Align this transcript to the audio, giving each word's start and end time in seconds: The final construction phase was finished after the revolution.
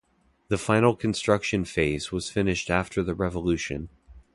The 0.47 0.57
final 0.57 0.95
construction 0.95 1.63
phase 1.63 2.11
was 2.11 2.31
finished 2.31 2.71
after 2.71 3.03
the 3.03 3.13
revolution. 3.13 3.89